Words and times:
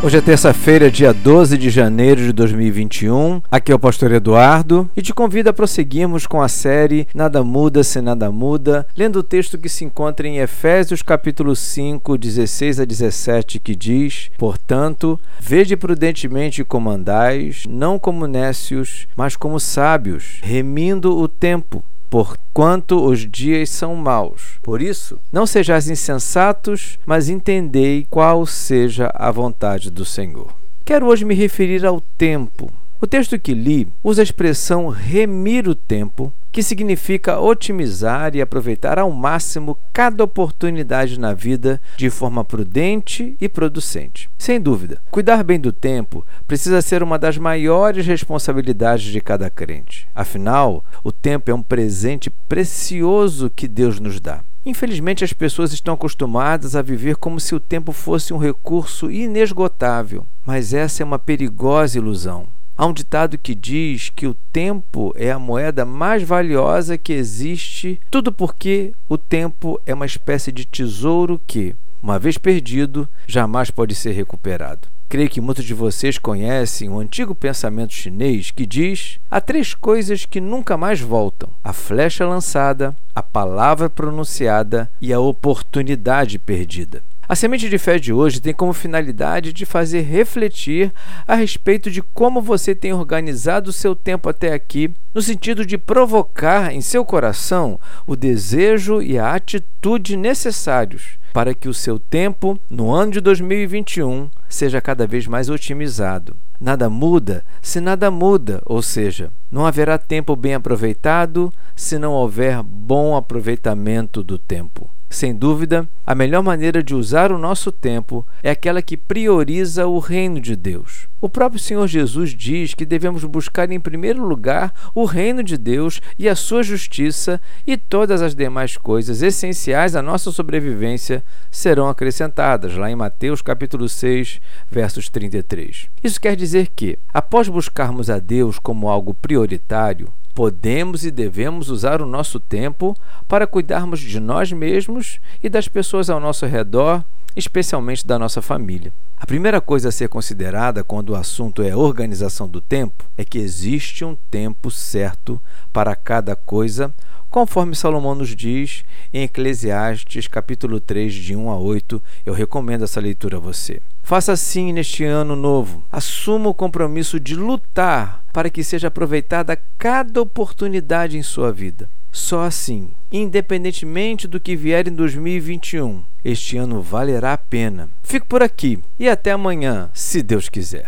Hoje 0.00 0.16
é 0.16 0.20
terça-feira, 0.20 0.92
dia 0.92 1.12
12 1.12 1.58
de 1.58 1.70
janeiro 1.70 2.20
de 2.20 2.32
2021. 2.32 3.42
Aqui 3.50 3.72
é 3.72 3.74
o 3.74 3.80
pastor 3.80 4.12
Eduardo 4.12 4.88
e 4.96 5.02
te 5.02 5.12
convido 5.12 5.50
a 5.50 5.52
prosseguirmos 5.52 6.24
com 6.24 6.40
a 6.40 6.46
série 6.46 7.08
Nada 7.12 7.42
Muda 7.42 7.82
Se 7.82 8.00
Nada 8.00 8.30
Muda, 8.30 8.86
lendo 8.96 9.18
o 9.18 9.22
texto 9.24 9.58
que 9.58 9.68
se 9.68 9.84
encontra 9.84 10.28
em 10.28 10.38
Efésios 10.38 11.02
capítulo 11.02 11.56
5, 11.56 12.16
16 12.16 12.78
a 12.78 12.84
17, 12.84 13.58
que 13.58 13.74
diz: 13.74 14.30
Portanto, 14.38 15.18
vede 15.40 15.76
prudentemente 15.76 16.62
como 16.62 16.90
andais, 16.90 17.64
não 17.68 17.98
como 17.98 18.28
nécios, 18.28 19.08
mas 19.16 19.34
como 19.34 19.58
sábios, 19.58 20.38
remindo 20.44 21.18
o 21.18 21.26
tempo 21.26 21.82
porquanto 22.10 23.04
os 23.04 23.20
dias 23.20 23.70
são 23.70 23.94
maus. 23.94 24.58
Por 24.62 24.80
isso, 24.82 25.18
não 25.32 25.46
sejais 25.46 25.88
insensatos, 25.88 26.98
mas 27.06 27.28
entendei 27.28 28.06
qual 28.10 28.44
seja 28.46 29.10
a 29.14 29.30
vontade 29.30 29.90
do 29.90 30.04
Senhor. 30.04 30.52
Quero 30.84 31.06
hoje 31.06 31.24
me 31.24 31.34
referir 31.34 31.84
ao 31.84 32.00
tempo. 32.00 32.70
O 33.00 33.06
texto 33.06 33.38
que 33.38 33.54
li 33.54 33.86
usa 34.02 34.22
a 34.22 34.24
expressão 34.24 34.88
remir 34.88 35.68
o 35.68 35.74
tempo 35.76 36.32
que 36.50 36.64
significa 36.64 37.38
otimizar 37.38 38.34
e 38.34 38.42
aproveitar 38.42 38.98
ao 38.98 39.12
máximo 39.12 39.78
cada 39.92 40.24
oportunidade 40.24 41.20
na 41.20 41.32
vida 41.32 41.80
de 41.96 42.10
forma 42.10 42.44
prudente 42.44 43.36
e 43.40 43.48
producente. 43.48 44.28
Sem 44.36 44.60
dúvida, 44.60 45.00
cuidar 45.12 45.44
bem 45.44 45.60
do 45.60 45.70
tempo 45.70 46.26
precisa 46.48 46.82
ser 46.82 47.00
uma 47.00 47.20
das 47.20 47.38
maiores 47.38 48.04
responsabilidades 48.04 49.04
de 49.04 49.20
cada 49.20 49.48
crente. 49.48 50.08
Afinal, 50.12 50.84
o 51.04 51.12
tempo 51.12 51.52
é 51.52 51.54
um 51.54 51.62
presente 51.62 52.28
precioso 52.48 53.48
que 53.48 53.68
Deus 53.68 54.00
nos 54.00 54.18
dá. 54.18 54.40
Infelizmente, 54.66 55.22
as 55.22 55.32
pessoas 55.32 55.72
estão 55.72 55.94
acostumadas 55.94 56.74
a 56.74 56.82
viver 56.82 57.14
como 57.14 57.38
se 57.38 57.54
o 57.54 57.60
tempo 57.60 57.92
fosse 57.92 58.34
um 58.34 58.38
recurso 58.38 59.08
inesgotável, 59.08 60.26
mas 60.44 60.74
essa 60.74 61.04
é 61.04 61.06
uma 61.06 61.18
perigosa 61.18 61.96
ilusão. 61.96 62.57
Há 62.80 62.86
um 62.86 62.92
ditado 62.92 63.36
que 63.36 63.56
diz 63.56 64.08
que 64.08 64.24
o 64.28 64.36
tempo 64.52 65.12
é 65.16 65.32
a 65.32 65.38
moeda 65.38 65.84
mais 65.84 66.22
valiosa 66.22 66.96
que 66.96 67.12
existe, 67.12 68.00
tudo 68.08 68.30
porque 68.30 68.92
o 69.08 69.18
tempo 69.18 69.80
é 69.84 69.92
uma 69.92 70.06
espécie 70.06 70.52
de 70.52 70.64
tesouro 70.64 71.40
que, 71.44 71.74
uma 72.00 72.20
vez 72.20 72.38
perdido, 72.38 73.08
jamais 73.26 73.68
pode 73.68 73.96
ser 73.96 74.12
recuperado. 74.12 74.86
Creio 75.08 75.28
que 75.28 75.40
muitos 75.40 75.64
de 75.64 75.74
vocês 75.74 76.18
conhecem 76.18 76.88
o 76.88 77.00
antigo 77.00 77.34
pensamento 77.34 77.92
chinês 77.92 78.52
que 78.52 78.64
diz: 78.64 79.18
há 79.28 79.40
três 79.40 79.74
coisas 79.74 80.24
que 80.24 80.40
nunca 80.40 80.76
mais 80.76 81.00
voltam: 81.00 81.50
a 81.64 81.72
flecha 81.72 82.24
lançada, 82.24 82.94
a 83.12 83.24
palavra 83.24 83.90
pronunciada 83.90 84.88
e 85.00 85.12
a 85.12 85.18
oportunidade 85.18 86.38
perdida. 86.38 87.02
A 87.28 87.34
semente 87.34 87.68
de 87.68 87.76
fé 87.76 87.98
de 87.98 88.10
hoje 88.10 88.40
tem 88.40 88.54
como 88.54 88.72
finalidade 88.72 89.52
de 89.52 89.66
fazer 89.66 90.00
refletir 90.00 90.90
a 91.26 91.34
respeito 91.34 91.90
de 91.90 92.00
como 92.00 92.40
você 92.40 92.74
tem 92.74 92.94
organizado 92.94 93.68
o 93.68 93.72
seu 93.72 93.94
tempo 93.94 94.30
até 94.30 94.54
aqui, 94.54 94.90
no 95.14 95.20
sentido 95.20 95.66
de 95.66 95.76
provocar 95.76 96.72
em 96.72 96.80
seu 96.80 97.04
coração 97.04 97.78
o 98.06 98.16
desejo 98.16 99.02
e 99.02 99.18
a 99.18 99.34
atitude 99.34 100.16
necessários 100.16 101.18
para 101.34 101.52
que 101.52 101.68
o 101.68 101.74
seu 101.74 101.98
tempo 101.98 102.58
no 102.70 102.90
ano 102.90 103.12
de 103.12 103.20
2021 103.20 104.30
seja 104.48 104.80
cada 104.80 105.06
vez 105.06 105.26
mais 105.26 105.50
otimizado. 105.50 106.34
Nada 106.58 106.88
muda 106.88 107.44
se 107.60 107.78
nada 107.78 108.10
muda, 108.10 108.62
ou 108.64 108.80
seja, 108.80 109.30
não 109.52 109.66
haverá 109.66 109.98
tempo 109.98 110.34
bem 110.34 110.54
aproveitado 110.54 111.52
se 111.76 111.98
não 111.98 112.12
houver 112.14 112.62
bom 112.62 113.14
aproveitamento 113.14 114.22
do 114.22 114.38
tempo. 114.38 114.88
Sem 115.10 115.34
dúvida, 115.34 115.88
a 116.06 116.14
melhor 116.14 116.42
maneira 116.42 116.82
de 116.82 116.94
usar 116.94 117.32
o 117.32 117.38
nosso 117.38 117.72
tempo 117.72 118.26
é 118.42 118.50
aquela 118.50 118.82
que 118.82 118.96
prioriza 118.96 119.86
o 119.86 119.98
reino 119.98 120.38
de 120.38 120.54
Deus. 120.54 121.08
O 121.18 121.30
próprio 121.30 121.58
Senhor 121.58 121.86
Jesus 121.88 122.30
diz 122.30 122.74
que 122.74 122.84
devemos 122.84 123.24
buscar 123.24 123.72
em 123.72 123.80
primeiro 123.80 124.22
lugar 124.22 124.72
o 124.94 125.06
reino 125.06 125.42
de 125.42 125.56
Deus 125.56 126.00
e 126.18 126.28
a 126.28 126.36
sua 126.36 126.62
justiça, 126.62 127.40
e 127.66 127.76
todas 127.76 128.20
as 128.20 128.34
demais 128.34 128.76
coisas 128.76 129.22
essenciais 129.22 129.96
à 129.96 130.02
nossa 130.02 130.30
sobrevivência 130.30 131.24
serão 131.50 131.88
acrescentadas, 131.88 132.76
lá 132.76 132.90
em 132.90 132.94
Mateus 132.94 133.40
capítulo 133.40 133.88
6, 133.88 134.40
versos 134.70 135.08
33. 135.08 135.88
Isso 136.04 136.20
quer 136.20 136.36
dizer 136.36 136.68
que, 136.76 136.98
após 137.12 137.48
buscarmos 137.48 138.10
a 138.10 138.18
Deus 138.18 138.58
como 138.58 138.88
algo 138.88 139.14
prioritário, 139.14 140.12
podemos 140.38 141.04
e 141.04 141.10
devemos 141.10 141.68
usar 141.68 142.00
o 142.00 142.06
nosso 142.06 142.38
tempo 142.38 142.96
para 143.26 143.44
cuidarmos 143.44 143.98
de 143.98 144.20
nós 144.20 144.52
mesmos 144.52 145.18
e 145.42 145.48
das 145.48 145.66
pessoas 145.66 146.08
ao 146.08 146.20
nosso 146.20 146.46
redor, 146.46 147.04
especialmente 147.34 148.06
da 148.06 148.20
nossa 148.20 148.40
família. 148.40 148.92
A 149.18 149.26
primeira 149.26 149.60
coisa 149.60 149.88
a 149.88 149.92
ser 149.92 150.08
considerada 150.08 150.84
quando 150.84 151.10
o 151.10 151.16
assunto 151.16 151.60
é 151.60 151.74
organização 151.74 152.48
do 152.48 152.60
tempo 152.60 153.04
é 153.16 153.24
que 153.24 153.36
existe 153.36 154.04
um 154.04 154.16
tempo 154.30 154.70
certo 154.70 155.42
para 155.72 155.96
cada 155.96 156.36
coisa, 156.36 156.94
conforme 157.30 157.74
Salomão 157.74 158.14
nos 158.14 158.34
diz 158.34 158.84
em 159.12 159.22
Eclesiastes 159.22 160.26
capítulo 160.26 160.80
3, 160.80 161.12
de 161.12 161.36
1 161.36 161.50
a 161.50 161.56
8. 161.56 162.02
Eu 162.24 162.34
recomendo 162.34 162.84
essa 162.84 163.00
leitura 163.00 163.36
a 163.36 163.40
você. 163.40 163.80
Faça 164.02 164.32
assim 164.32 164.72
neste 164.72 165.04
ano 165.04 165.36
novo. 165.36 165.82
Assuma 165.92 166.48
o 166.48 166.54
compromisso 166.54 167.20
de 167.20 167.34
lutar 167.34 168.24
para 168.32 168.48
que 168.48 168.64
seja 168.64 168.88
aproveitada 168.88 169.58
cada 169.76 170.22
oportunidade 170.22 171.18
em 171.18 171.22
sua 171.22 171.52
vida. 171.52 171.88
Só 172.10 172.44
assim, 172.44 172.88
independentemente 173.12 174.26
do 174.26 174.40
que 174.40 174.56
vier 174.56 174.88
em 174.88 174.92
2021, 174.92 176.02
este 176.24 176.56
ano 176.56 176.80
valerá 176.80 177.34
a 177.34 177.38
pena. 177.38 177.90
Fico 178.02 178.26
por 178.26 178.42
aqui 178.42 178.78
e 178.98 179.08
até 179.08 179.30
amanhã, 179.32 179.90
se 179.92 180.22
Deus 180.22 180.48
quiser. 180.48 180.76